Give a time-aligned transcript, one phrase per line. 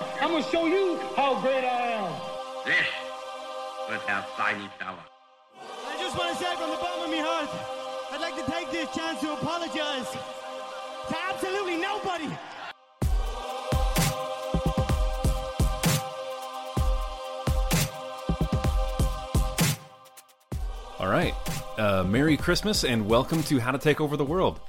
[0.00, 2.12] I'm gonna show you how great I am.
[2.64, 2.86] This
[3.88, 4.98] was our fighting power.
[5.86, 7.48] I just want to say from the bottom of my heart,
[8.12, 10.10] I'd like to take this chance to apologize
[11.08, 12.28] to absolutely nobody.
[20.98, 21.34] All right.
[21.76, 24.60] Uh, Merry Christmas and welcome to How to Take Over the World.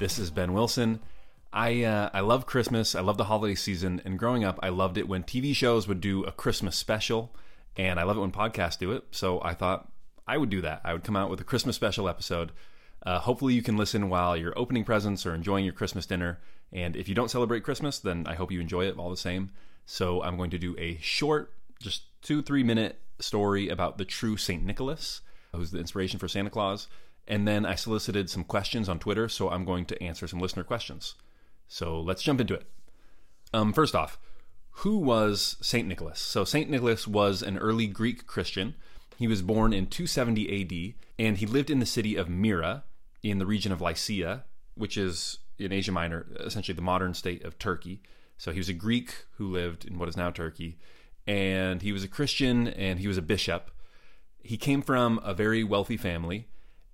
[0.00, 1.00] This is Ben Wilson.
[1.52, 2.94] I uh, I love Christmas.
[2.94, 4.00] I love the holiday season.
[4.04, 7.34] And growing up, I loved it when TV shows would do a Christmas special,
[7.76, 9.04] and I love it when podcasts do it.
[9.10, 9.90] So I thought
[10.26, 10.80] I would do that.
[10.84, 12.52] I would come out with a Christmas special episode.
[13.04, 16.40] Uh, hopefully, you can listen while you're opening presents or enjoying your Christmas dinner.
[16.72, 19.50] And if you don't celebrate Christmas, then I hope you enjoy it all the same.
[19.84, 24.38] So I'm going to do a short, just two three minute story about the true
[24.38, 25.20] Saint Nicholas,
[25.54, 26.88] who's the inspiration for Santa Claus.
[27.28, 30.64] And then I solicited some questions on Twitter, so I'm going to answer some listener
[30.64, 31.14] questions.
[31.72, 32.66] So let's jump into it.
[33.54, 34.18] Um, first off,
[34.82, 36.20] who was Saint Nicholas?
[36.20, 38.74] So Saint Nicholas was an early Greek Christian.
[39.16, 42.84] He was born in 270 AD, and he lived in the city of Myra
[43.22, 47.58] in the region of Lycia, which is in Asia Minor, essentially the modern state of
[47.58, 48.02] Turkey.
[48.36, 50.78] So he was a Greek who lived in what is now Turkey,
[51.26, 53.70] and he was a Christian and he was a bishop.
[54.42, 56.48] He came from a very wealthy family,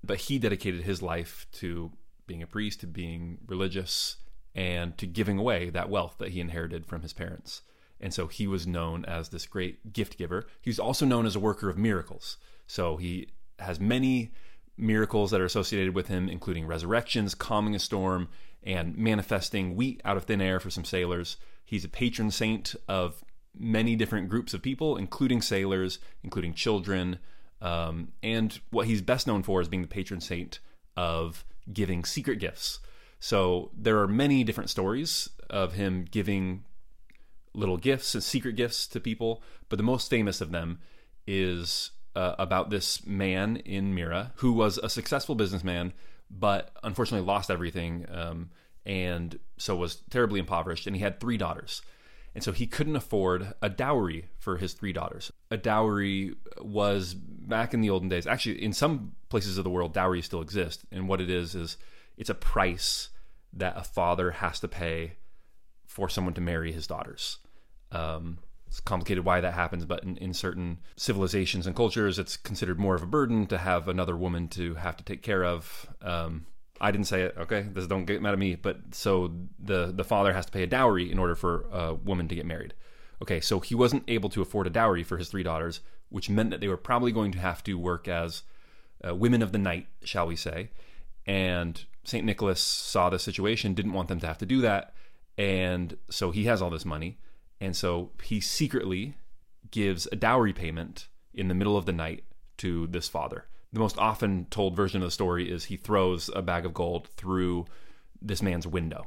[0.04, 1.90] but he dedicated his life to
[2.28, 4.18] being a priest, to being religious,
[4.54, 7.62] and to giving away that wealth that he inherited from his parents.
[8.00, 10.46] And so he was known as this great gift giver.
[10.60, 12.36] He's also known as a worker of miracles.
[12.66, 14.32] So he has many
[14.76, 18.28] miracles that are associated with him, including resurrections, calming a storm,
[18.62, 21.36] and manifesting wheat out of thin air for some sailors.
[21.64, 23.24] He's a patron saint of
[23.58, 27.18] many different groups of people, including sailors, including children,
[27.60, 30.60] um, and what he's best known for is being the patron saint
[30.96, 32.78] of giving secret gifts.
[33.20, 36.64] So there are many different stories of him giving
[37.54, 40.78] little gifts and secret gifts to people, but the most famous of them
[41.26, 45.92] is uh, about this man in Myra who was a successful businessman,
[46.30, 48.50] but unfortunately lost everything um,
[48.86, 50.86] and so was terribly impoverished.
[50.86, 51.82] And he had three daughters.
[52.34, 55.32] And so he couldn't afford a dowry for his three daughters.
[55.50, 59.92] A dowry was back in the olden days, actually, in some places of the world,
[59.92, 60.84] dowries still exist.
[60.92, 61.76] And what it is, is
[62.18, 63.08] it's a price
[63.52, 65.14] that a father has to pay
[65.86, 67.38] for someone to marry his daughters.
[67.90, 72.78] Um, it's complicated why that happens, but in, in, certain civilizations and cultures, it's considered
[72.78, 75.88] more of a burden to have another woman to have to take care of.
[76.02, 76.44] Um,
[76.80, 77.34] I didn't say it.
[77.38, 78.56] Okay, this don't get mad at me.
[78.56, 82.28] But so the the father has to pay a dowry in order for a woman
[82.28, 82.74] to get married.
[83.22, 85.80] Okay, so he wasn't able to afford a dowry for his three daughters,
[86.10, 88.42] which meant that they were probably going to have to work as
[89.06, 90.70] uh, women of the night, shall we say.
[91.26, 92.24] And St.
[92.24, 94.94] Nicholas saw the situation, didn't want them to have to do that.
[95.36, 97.18] And so he has all this money.
[97.60, 99.16] And so he secretly
[99.70, 102.24] gives a dowry payment in the middle of the night
[102.58, 103.46] to this father.
[103.72, 107.08] The most often told version of the story is he throws a bag of gold
[107.08, 107.66] through
[108.20, 109.06] this man's window.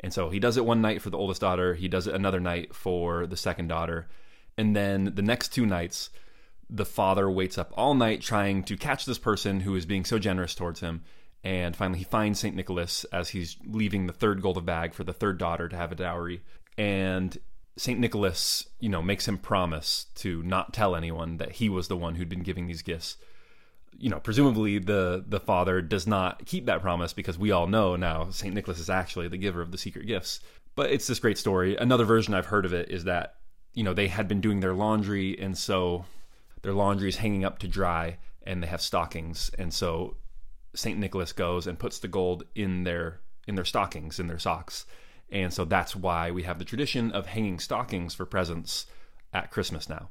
[0.00, 2.40] And so he does it one night for the oldest daughter, he does it another
[2.40, 4.08] night for the second daughter.
[4.58, 6.10] And then the next two nights,
[6.68, 10.18] the father waits up all night trying to catch this person who is being so
[10.18, 11.02] generous towards him.
[11.44, 12.54] And finally, he finds St.
[12.54, 15.96] Nicholas as he's leaving the third golden bag for the third daughter to have a
[15.96, 16.42] dowry.
[16.78, 17.36] And
[17.76, 17.98] St.
[17.98, 22.14] Nicholas, you know, makes him promise to not tell anyone that he was the one
[22.14, 23.16] who'd been giving these gifts.
[23.98, 27.96] You know, presumably the the father does not keep that promise because we all know
[27.96, 28.54] now St.
[28.54, 30.40] Nicholas is actually the giver of the secret gifts.
[30.74, 31.76] But it's this great story.
[31.76, 33.34] Another version I've heard of it is that,
[33.74, 36.06] you know, they had been doing their laundry and so
[36.62, 40.16] their laundry is hanging up to dry and they have stockings and so
[40.74, 40.98] St.
[40.98, 44.86] Nicholas goes and puts the gold in their in their stockings in their socks
[45.32, 48.86] and so that's why we have the tradition of hanging stockings for presents
[49.32, 50.10] at Christmas now.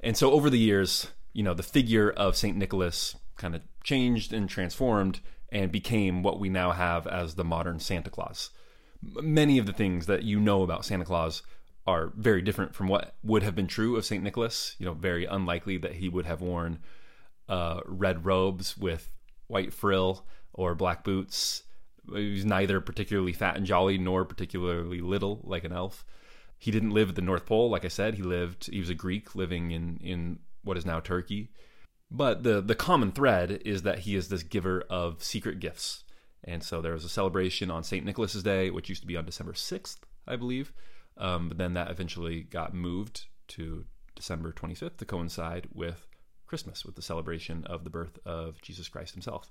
[0.00, 2.56] And so over the years, you know, the figure of St.
[2.56, 5.20] Nicholas kind of changed and transformed
[5.50, 8.48] and became what we now have as the modern Santa Claus.
[9.02, 11.42] Many of the things that you know about Santa Claus
[11.86, 14.22] are very different from what would have been true of St.
[14.22, 14.74] Nicholas.
[14.78, 16.78] You know, very unlikely that he would have worn
[17.46, 19.10] uh, red robes with
[19.46, 21.64] white frill or black boots
[22.10, 26.04] He's neither particularly fat and jolly nor particularly little like an elf.
[26.58, 28.14] He didn't live at the North Pole, like I said.
[28.14, 28.66] He lived.
[28.66, 31.50] He was a Greek living in in what is now Turkey.
[32.10, 36.04] But the the common thread is that he is this giver of secret gifts.
[36.44, 38.04] And so there was a celebration on St.
[38.04, 40.72] Nicholas's Day, which used to be on December 6th, I believe.
[41.16, 43.84] Um, but then that eventually got moved to
[44.16, 46.08] December 25th to coincide with
[46.52, 49.50] Christmas, with the celebration of the birth of Jesus Christ himself.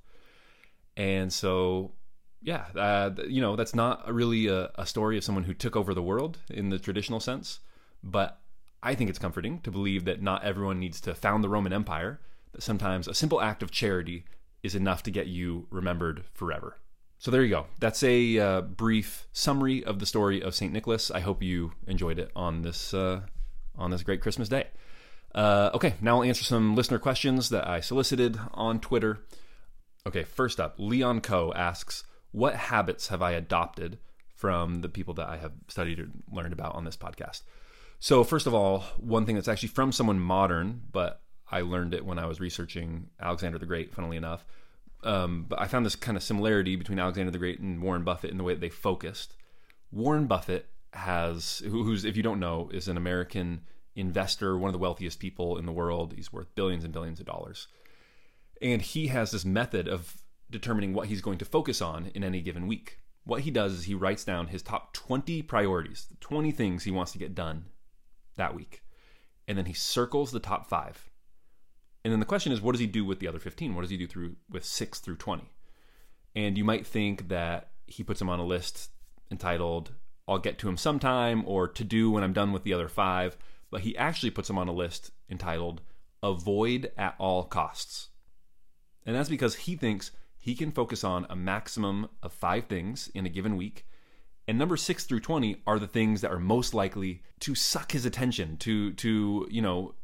[0.95, 1.93] And so
[2.41, 5.93] yeah, uh, you know, that's not really a, a, story of someone who took over
[5.93, 7.59] the world in the traditional sense,
[8.03, 8.39] But
[8.81, 12.19] I think it's comforting to believe that not everyone needs to found the Roman Empire,
[12.51, 14.25] that sometimes a simple act of charity
[14.63, 16.77] is enough to get you remembered forever.
[17.19, 17.67] So there you go.
[17.79, 21.11] That's a uh, brief summary of the story of Saint Nicholas.
[21.11, 23.21] I hope you enjoyed it on this uh,
[23.75, 24.67] on this great Christmas day.
[25.33, 29.19] Uh, okay, now I'll answer some listener questions that I solicited on Twitter.
[30.05, 33.99] Okay, first up, Leon Co asks, "What habits have I adopted
[34.35, 37.43] from the people that I have studied or learned about on this podcast?"
[37.99, 42.05] So, first of all, one thing that's actually from someone modern, but I learned it
[42.05, 44.43] when I was researching Alexander the Great, funnily enough.
[45.03, 48.31] Um, but I found this kind of similarity between Alexander the Great and Warren Buffett
[48.31, 49.35] in the way that they focused.
[49.91, 53.61] Warren Buffett has, who's, if you don't know, is an American
[53.95, 56.13] investor, one of the wealthiest people in the world.
[56.15, 57.67] He's worth billions and billions of dollars.
[58.61, 60.17] And he has this method of
[60.49, 62.99] determining what he's going to focus on in any given week.
[63.23, 67.11] What he does is he writes down his top 20 priorities, 20 things he wants
[67.13, 67.65] to get done
[68.35, 68.81] that week.
[69.47, 71.09] And then he circles the top five.
[72.03, 73.75] And then the question is, what does he do with the other 15?
[73.75, 75.43] What does he do through with 6 through 20?
[76.35, 78.89] And you might think that he puts them on a list
[79.29, 79.91] entitled,
[80.27, 83.37] I'll get to him sometime, or to do when I'm done with the other five.
[83.71, 85.81] But he actually puts them on a list entitled,
[86.21, 88.09] Avoid at all costs.
[89.05, 93.25] And that's because he thinks he can focus on a maximum of five things in
[93.25, 93.87] a given week.
[94.47, 98.05] And number six through 20 are the things that are most likely to suck his
[98.05, 99.95] attention, to, to you know,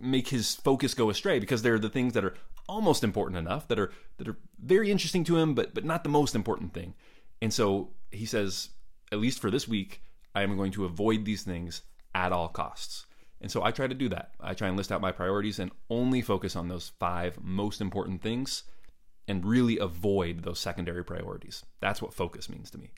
[0.00, 2.34] make his focus go astray because they're the things that are
[2.68, 6.10] almost important enough that are that are very interesting to him but but not the
[6.10, 6.94] most important thing
[7.42, 8.70] and so he says
[9.10, 10.02] at least for this week
[10.34, 11.82] i am going to avoid these things
[12.14, 13.06] at all costs
[13.40, 15.70] and so i try to do that i try and list out my priorities and
[15.88, 18.64] only focus on those five most important things
[19.28, 22.90] and really avoid those secondary priorities that's what focus means to me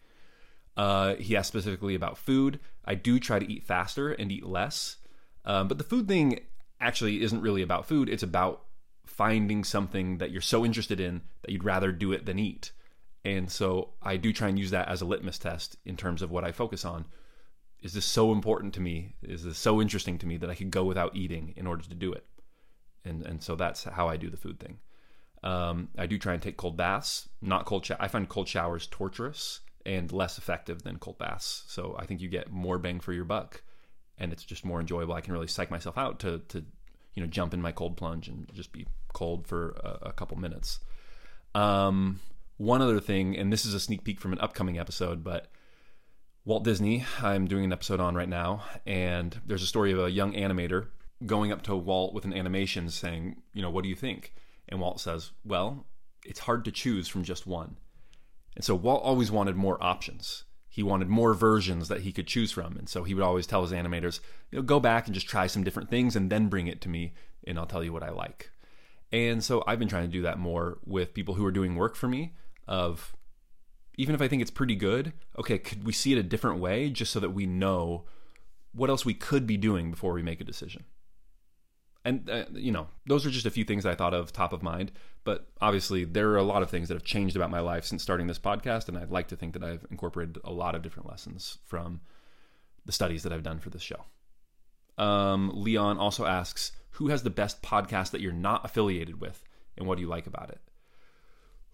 [0.74, 4.96] uh, he asked specifically about food i do try to eat faster and eat less
[5.44, 6.40] um, but the food thing
[6.80, 8.08] actually isn't really about food.
[8.08, 8.62] It's about
[9.06, 12.72] finding something that you're so interested in that you'd rather do it than eat.
[13.24, 16.30] And so I do try and use that as a litmus test in terms of
[16.30, 17.06] what I focus on.
[17.82, 19.16] Is this so important to me?
[19.22, 21.94] Is this so interesting to me that I could go without eating in order to
[21.94, 22.24] do it?
[23.04, 24.78] And and so that's how I do the food thing.
[25.42, 27.88] Um, I do try and take cold baths, not cold.
[27.98, 31.64] I find cold showers torturous and less effective than cold baths.
[31.66, 33.62] So I think you get more bang for your buck
[34.18, 35.14] and it's just more enjoyable.
[35.14, 36.64] I can really psych myself out to to
[37.14, 40.38] you know jump in my cold plunge and just be cold for a, a couple
[40.38, 40.80] minutes.
[41.54, 42.20] Um,
[42.56, 45.48] one other thing, and this is a sneak peek from an upcoming episode, but
[46.44, 50.10] Walt Disney, I'm doing an episode on right now, and there's a story of a
[50.10, 50.88] young animator
[51.24, 54.34] going up to Walt with an animation saying, you know, what do you think?
[54.68, 55.86] And Walt says, well,
[56.24, 57.76] it's hard to choose from just one.
[58.56, 62.50] And so Walt always wanted more options he wanted more versions that he could choose
[62.50, 62.78] from.
[62.78, 65.46] And so he would always tell his animators, you know, go back and just try
[65.46, 67.12] some different things and then bring it to me
[67.46, 68.50] and I'll tell you what I like.
[69.12, 71.94] And so I've been trying to do that more with people who are doing work
[71.94, 72.32] for me
[72.66, 73.14] of
[73.96, 76.90] even if I think it's pretty good, okay, could we see it a different way
[76.90, 78.04] just so that we know
[78.72, 80.84] what else we could be doing before we make a decision?
[82.04, 84.62] and uh, you know those are just a few things i thought of top of
[84.62, 84.92] mind
[85.24, 88.02] but obviously there are a lot of things that have changed about my life since
[88.02, 91.08] starting this podcast and i'd like to think that i've incorporated a lot of different
[91.08, 92.00] lessons from
[92.84, 94.04] the studies that i've done for this show
[94.98, 99.42] um, leon also asks who has the best podcast that you're not affiliated with
[99.76, 100.60] and what do you like about it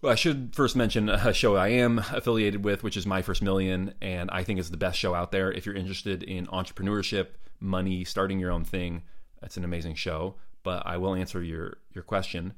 [0.01, 3.41] well, I should first mention a show I am affiliated with, which is My First
[3.41, 7.27] Million, and I think is the best show out there if you're interested in entrepreneurship,
[7.59, 9.03] money, starting your own thing
[9.41, 12.53] it's an amazing show, but I will answer your your question.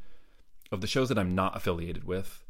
[0.72, 2.46] Of the shows that I'm not affiliated with,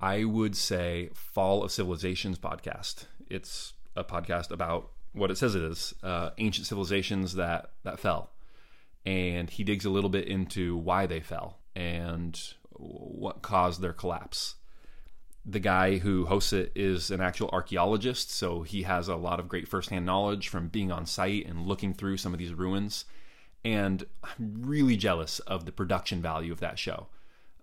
[0.00, 3.06] I would say Fall of Civilizations podcast.
[3.30, 8.30] It's a podcast about what it says it is, uh, ancient civilizations that that fell,
[9.04, 14.56] and he digs a little bit into why they fell and what caused their collapse.
[15.44, 19.48] The guy who hosts it is an actual archaeologist, so he has a lot of
[19.48, 23.04] great firsthand knowledge from being on site and looking through some of these ruins
[23.66, 27.08] and I'm really jealous of the production value of that show.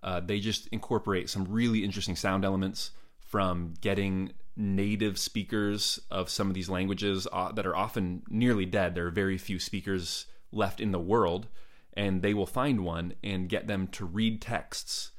[0.02, 6.48] Uh, they just incorporate some really interesting sound elements from getting native speakers of some
[6.48, 8.94] of these languages uh, that are often nearly dead.
[8.94, 11.46] There are very few speakers left in the world,
[11.94, 15.12] and they will find one and get them to read texts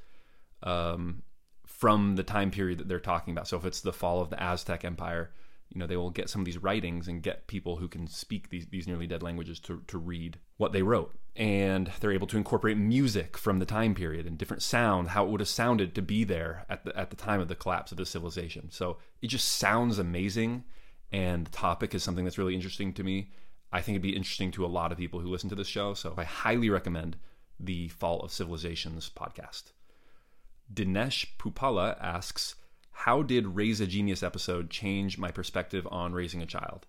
[0.62, 1.22] um,
[1.66, 3.48] from the time period that they're talking about.
[3.48, 5.30] So if it's the fall of the Aztec Empire,
[5.70, 8.50] you know they will get some of these writings and get people who can speak
[8.50, 11.18] these, these nearly dead languages to, to read what they wrote.
[11.34, 15.30] And they're able to incorporate music from the time period and different sound how it
[15.30, 17.98] would have sounded to be there at the, at the time of the collapse of
[17.98, 18.70] the civilization.
[18.70, 20.64] So it just sounds amazing
[21.12, 23.30] and the topic is something that's really interesting to me
[23.72, 25.94] I think it'd be interesting to a lot of people who listen to this show.
[25.94, 27.16] So I highly recommend
[27.58, 29.72] the Fall of Civilizations podcast.
[30.72, 32.56] Dinesh Pupala asks,
[32.90, 36.86] How did Raise a Genius episode change my perspective on raising a child?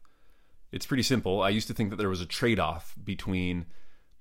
[0.72, 1.42] It's pretty simple.
[1.42, 3.66] I used to think that there was a trade off between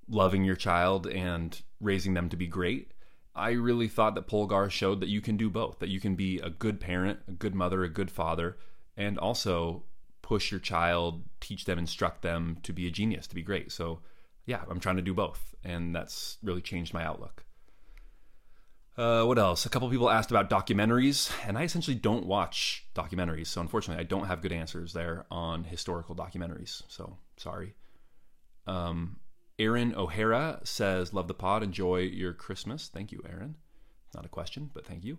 [0.08, 2.92] loving your child and raising them to be great.
[3.34, 6.38] I really thought that Polgar showed that you can do both, that you can be
[6.38, 8.56] a good parent, a good mother, a good father,
[8.96, 9.82] and also
[10.26, 13.71] push your child, teach them, instruct them to be a genius, to be great.
[13.71, 14.00] So,
[14.45, 17.45] yeah, I'm trying to do both, and that's really changed my outlook.
[18.99, 19.66] Uh, what else?
[19.66, 23.47] A couple people asked about documentaries, and I essentially don't watch documentaries.
[23.47, 26.83] So, unfortunately, I don't have good answers there on historical documentaries.
[26.88, 27.76] So, sorry.
[28.66, 29.21] Um,
[29.61, 31.62] Aaron O'Hara says, Love the pod.
[31.62, 32.90] Enjoy your Christmas.
[32.92, 33.54] Thank you, Aaron.
[34.12, 35.18] Not a question, but thank you.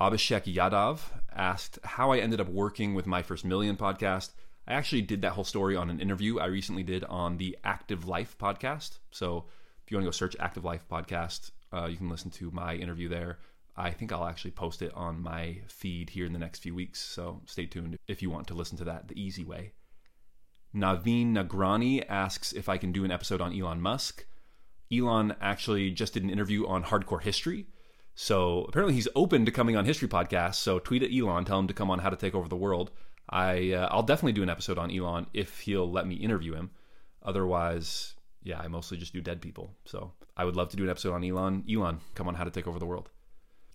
[0.00, 1.00] Abhishek Yadav
[1.34, 4.30] asked how I ended up working with my first million podcast.
[4.66, 8.06] I actually did that whole story on an interview I recently did on the Active
[8.06, 8.98] Life podcast.
[9.10, 9.46] So
[9.84, 12.76] if you want to go search Active Life podcast, uh, you can listen to my
[12.76, 13.38] interview there.
[13.76, 17.00] I think I'll actually post it on my feed here in the next few weeks.
[17.00, 19.72] So stay tuned if you want to listen to that the easy way.
[20.72, 24.26] Naveen Nagrani asks if I can do an episode on Elon Musk.
[24.92, 27.66] Elon actually just did an interview on hardcore history.
[28.20, 30.56] So apparently he's open to coming on history podcasts.
[30.56, 32.90] So tweet at Elon, tell him to come on How to Take Over the World.
[33.30, 36.72] I uh, I'll definitely do an episode on Elon if he'll let me interview him.
[37.22, 39.70] Otherwise, yeah, I mostly just do dead people.
[39.84, 41.62] So I would love to do an episode on Elon.
[41.70, 43.08] Elon, come on How to Take Over the World.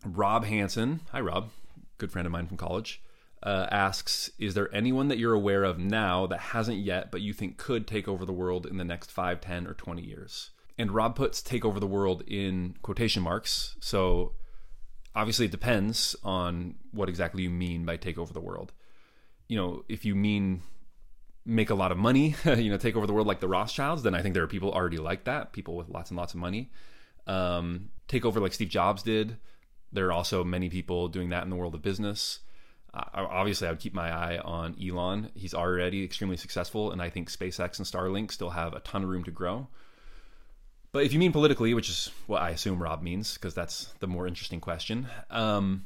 [0.05, 1.49] Rob Hansen, hi Rob,
[1.97, 3.01] good friend of mine from college,
[3.43, 7.31] uh, asks, is there anyone that you're aware of now that hasn't yet, but you
[7.31, 10.49] think could take over the world in the next 5, 10, or 20 years?
[10.77, 13.75] And Rob puts take over the world in quotation marks.
[13.79, 14.33] So
[15.15, 18.73] obviously it depends on what exactly you mean by take over the world.
[19.47, 20.63] You know, if you mean
[21.45, 24.15] make a lot of money, you know, take over the world like the Rothschilds, then
[24.15, 26.71] I think there are people already like that, people with lots and lots of money.
[27.27, 29.37] Um, take over like Steve Jobs did.
[29.91, 32.39] There are also many people doing that in the world of business.
[32.93, 35.31] Uh, obviously, I would keep my eye on Elon.
[35.35, 39.09] He's already extremely successful, and I think SpaceX and Starlink still have a ton of
[39.09, 39.67] room to grow.
[40.93, 44.07] But if you mean politically, which is what I assume Rob means, because that's the
[44.07, 45.85] more interesting question, um,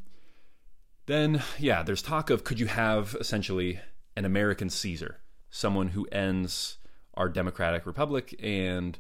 [1.06, 3.80] then yeah, there's talk of could you have essentially
[4.18, 6.78] an American Caesar, someone who ends
[7.14, 9.00] our democratic republic and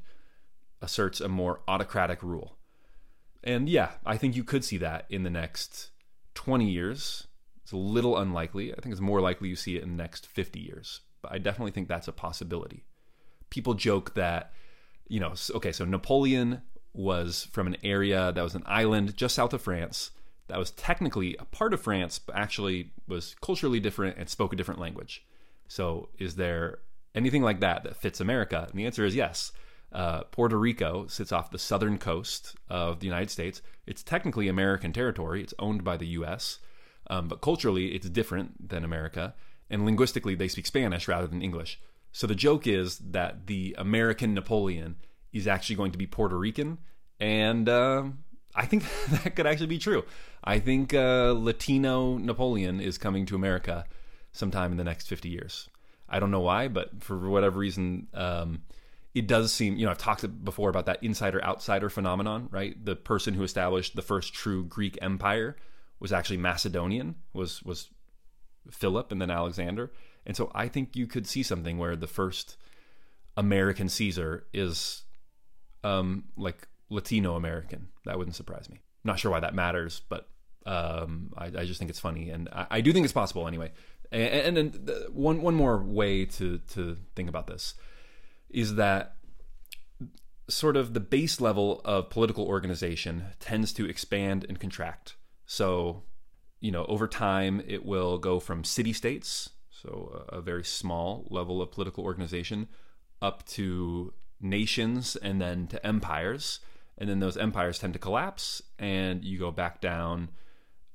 [0.81, 2.57] asserts a more autocratic rule.
[3.43, 5.91] And yeah, I think you could see that in the next
[6.35, 7.27] 20 years.
[7.63, 8.71] It's a little unlikely.
[8.71, 11.01] I think it's more likely you see it in the next 50 years.
[11.21, 12.85] But I definitely think that's a possibility.
[13.49, 14.53] People joke that,
[15.07, 16.61] you know, okay, so Napoleon
[16.93, 20.11] was from an area that was an island just south of France
[20.47, 24.55] that was technically a part of France, but actually was culturally different and spoke a
[24.55, 25.25] different language.
[25.67, 26.79] So is there
[27.13, 28.65] anything like that that fits America?
[28.69, 29.51] And the answer is yes.
[29.91, 33.61] Uh, Puerto Rico sits off the southern coast of the United States.
[33.85, 35.41] It's technically American territory.
[35.41, 36.59] It's owned by the U.S.,
[37.09, 39.33] um, but culturally it's different than America,
[39.69, 41.79] and linguistically they speak Spanish rather than English.
[42.11, 44.95] So the joke is that the American Napoleon
[45.31, 46.79] is actually going to be Puerto Rican,
[47.19, 48.03] and uh,
[48.55, 50.03] I think that could actually be true.
[50.43, 53.85] I think uh, Latino Napoleon is coming to America
[54.31, 55.69] sometime in the next 50 years.
[56.09, 58.07] I don't know why, but for whatever reason.
[58.13, 58.63] Um,
[59.17, 62.75] it does seem, you know, I've talked before about that insider outsider phenomenon, right?
[62.85, 65.55] The person who established the first true Greek empire
[65.99, 67.89] was actually Macedonian, was was
[68.69, 69.91] Philip and then Alexander.
[70.27, 72.57] And so I think you could see something where the first
[73.37, 75.03] American Caesar is
[75.83, 77.87] um, like Latino American.
[78.05, 78.81] That wouldn't surprise me.
[79.03, 80.27] Not sure why that matters, but
[80.65, 83.71] um, I, I, just think it's funny, and I, I do think it's possible anyway.
[84.11, 87.73] And, and then one one more way to to think about this
[88.49, 89.15] is that
[90.49, 95.15] sort of the base level of political organization tends to expand and contract.
[95.45, 96.03] So,
[96.59, 99.49] you know, over time, it will go from city states,
[99.81, 102.67] so a very small level of political organization,
[103.21, 106.59] up to nations and then to empires.
[106.97, 110.29] And then those empires tend to collapse and you go back down.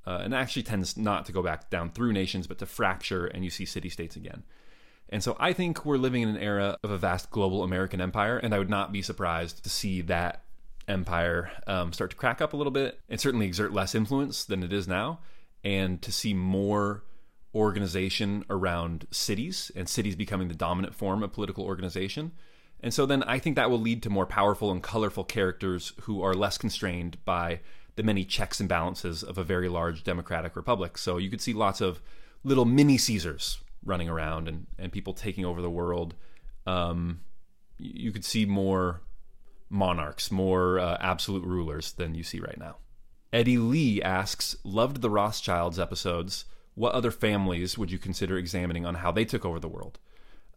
[0.05, 3.45] Uh, and actually tends not to go back down through nations, but to fracture, and
[3.45, 4.43] you see city states again.
[5.09, 8.37] And so I think we're living in an era of a vast global American empire,
[8.37, 10.43] and I would not be surprised to see that
[10.89, 14.65] empire um, start to crack up a little bit and certainly exert less influence than
[14.65, 15.21] it is now,
[15.63, 17.05] and to see more
[17.55, 22.33] organization around cities and cities becoming the dominant form of political organization.
[22.81, 26.23] And so then I think that will lead to more powerful and colorful characters who
[26.23, 27.61] are less constrained by
[27.95, 30.97] the many checks and balances of a very large democratic republic.
[30.99, 32.01] So you could see lots of
[32.43, 36.15] little mini Caesars running around and, and people taking over the world
[36.67, 37.21] um,
[37.79, 39.03] you could see more
[39.69, 42.77] monarchs, more uh, absolute rulers than you see right now.
[43.33, 46.45] Eddie Lee asks, loved the Rothschilds episodes.
[46.75, 49.99] What other families would you consider examining on how they took over the world?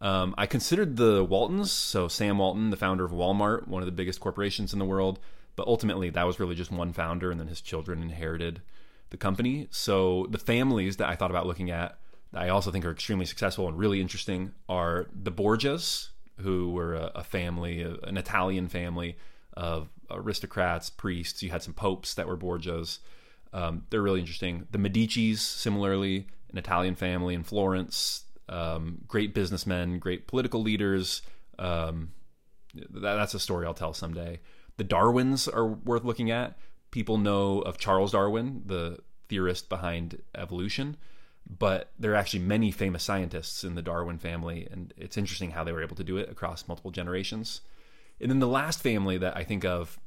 [0.00, 3.92] Um, I considered the Waltons, so Sam Walton, the founder of Walmart, one of the
[3.92, 5.18] biggest corporations in the world,
[5.56, 8.60] but ultimately that was really just one founder, and then his children inherited
[9.10, 9.68] the company.
[9.70, 11.98] So the families that I thought about looking at,
[12.34, 17.12] I also think are extremely successful and really interesting, are the Borgias, who were a,
[17.14, 19.16] a family, a, an Italian family
[19.54, 21.42] of aristocrats, priests.
[21.42, 22.98] You had some popes that were Borgias.
[23.56, 24.66] Um, they're really interesting.
[24.70, 28.24] The Medicis, similarly, an Italian family in Florence.
[28.50, 31.22] Um, great businessmen, great political leaders.
[31.58, 32.12] Um,
[32.74, 34.40] that, that's a story I'll tell someday.
[34.76, 36.58] The Darwins are worth looking at.
[36.90, 38.98] People know of Charles Darwin, the
[39.30, 40.98] theorist behind evolution,
[41.48, 45.64] but there are actually many famous scientists in the Darwin family, and it's interesting how
[45.64, 47.62] they were able to do it across multiple generations.
[48.20, 49.98] And then the last family that I think of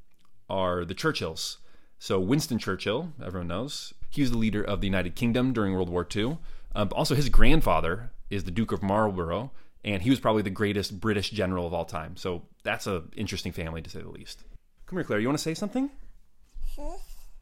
[0.50, 1.58] are the Churchills.
[2.00, 5.90] So Winston Churchill, everyone knows, he was the leader of the United Kingdom during World
[5.90, 6.38] War II.
[6.74, 9.52] Um, also, his grandfather is the Duke of Marlborough,
[9.84, 12.16] and he was probably the greatest British general of all time.
[12.16, 14.44] So that's an interesting family to say the least.
[14.86, 15.20] Come here, Claire.
[15.20, 15.90] You want to say something?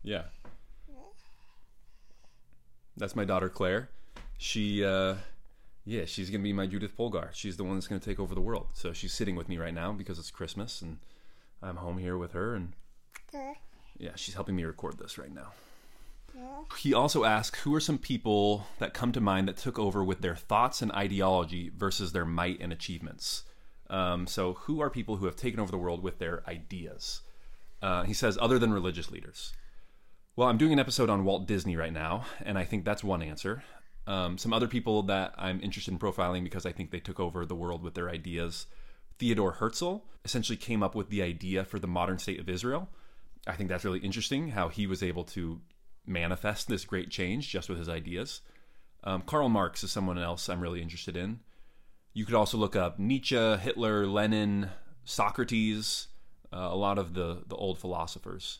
[0.03, 0.23] Yeah.
[2.97, 3.89] That's my daughter Claire.
[4.39, 5.15] She, uh,
[5.85, 7.29] yeah, she's gonna be my Judith Polgar.
[7.31, 8.67] She's the one that's gonna take over the world.
[8.73, 10.97] So she's sitting with me right now because it's Christmas and
[11.61, 12.73] I'm home here with her, and
[13.97, 15.53] yeah, she's helping me record this right now.
[16.77, 20.21] He also asks, who are some people that come to mind that took over with
[20.21, 23.43] their thoughts and ideology versus their might and achievements?
[23.89, 27.21] Um, so, who are people who have taken over the world with their ideas?
[27.81, 29.53] Uh, he says, other than religious leaders.
[30.35, 33.23] Well, I'm doing an episode on Walt Disney right now, and I think that's one
[33.23, 33.63] answer.
[34.05, 37.45] Um, some other people that I'm interested in profiling because I think they took over
[37.45, 38.67] the world with their ideas.
[39.17, 42.89] Theodore Herzl essentially came up with the idea for the modern state of Israel.
[43.47, 45.61] I think that's really interesting how he was able to
[46.05, 48.41] manifest this great change just with his ideas.
[49.03, 51.39] Um, Karl Marx is someone else I'm really interested in.
[52.13, 54.69] You could also look up Nietzsche, Hitler, Lenin,
[55.05, 56.07] Socrates,
[56.51, 58.59] uh, a lot of the, the old philosophers.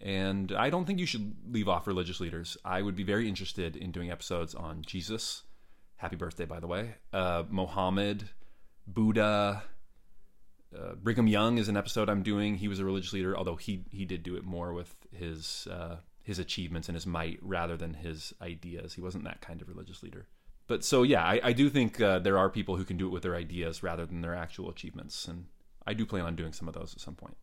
[0.00, 2.56] And I don't think you should leave off religious leaders.
[2.64, 5.42] I would be very interested in doing episodes on Jesus.
[5.96, 6.96] Happy birthday, by the way.
[7.12, 8.28] Uh, Mohammed,
[8.86, 9.64] Buddha,
[10.78, 12.56] uh, Brigham Young is an episode I'm doing.
[12.56, 15.96] He was a religious leader, although he he did do it more with his uh,
[16.22, 18.94] his achievements and his might rather than his ideas.
[18.94, 20.26] He wasn't that kind of religious leader.
[20.66, 23.10] But so yeah, I, I do think uh, there are people who can do it
[23.10, 25.46] with their ideas rather than their actual achievements, and
[25.86, 27.36] I do plan on doing some of those at some point.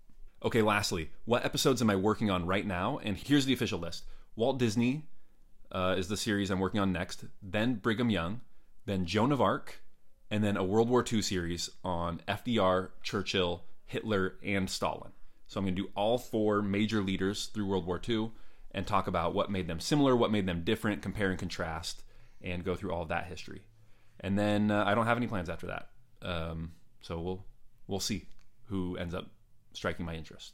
[0.43, 2.99] Okay, lastly, what episodes am I working on right now?
[3.03, 5.05] And here's the official list: Walt Disney
[5.71, 8.41] uh, is the series I'm working on next, then Brigham Young,
[8.85, 9.80] then Joan of Arc,
[10.31, 15.11] and then a World War II series on FDR, Churchill, Hitler, and Stalin.
[15.47, 18.31] So I'm going to do all four major leaders through World War II
[18.71, 22.03] and talk about what made them similar, what made them different, compare and contrast,
[22.41, 23.61] and go through all of that history.
[24.21, 25.89] And then uh, I don't have any plans after that.
[26.21, 27.45] Um, so we'll
[27.87, 28.27] we'll see
[28.67, 29.25] who ends up
[29.73, 30.53] striking my interest.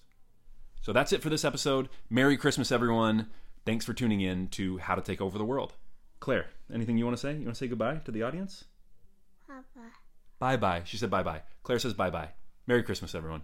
[0.82, 1.90] So that's it for this episode.
[2.10, 3.28] Merry Christmas, everyone.
[3.66, 5.74] Thanks for tuning in to How to Take Over the World.
[6.20, 7.34] Claire, anything you want to say?
[7.34, 8.64] You want to say goodbye to the audience?
[9.48, 9.88] Papa.
[10.40, 10.82] Bye bye.
[10.86, 11.42] She said bye bye.
[11.64, 12.30] Claire says bye bye.
[12.68, 13.44] Merry Christmas, everyone.